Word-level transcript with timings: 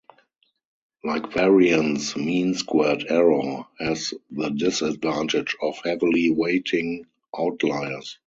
Like 1.03 1.31
variance, 1.31 2.17
mean 2.17 2.55
squared 2.55 3.05
error 3.07 3.67
has 3.79 4.15
the 4.31 4.49
disadvantage 4.49 5.55
of 5.61 5.77
heavily 5.83 6.31
weighting 6.31 7.05
outliers. 7.37 8.17